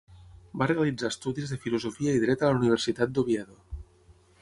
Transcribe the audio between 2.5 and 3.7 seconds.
la Universitat d'Oviedo.